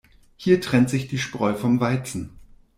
[0.35, 2.39] Hier trennt sich die Spreu vom Weizen.